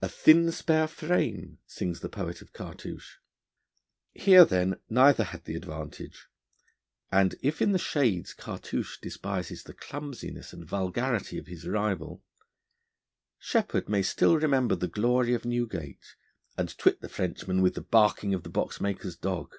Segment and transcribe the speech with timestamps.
[0.00, 3.16] 'A thin, spare frame,' sings the poet of Cartouche.
[4.12, 6.28] Here, then, neither had the advantage,
[7.10, 12.22] and if in the shades Cartouche despises the clumsiness and vulgarity of his rival,
[13.40, 16.14] Sheppard may still remember the glory of Newgate,
[16.56, 19.56] and twit the Frenchman with the barking of the boxmaker's dog.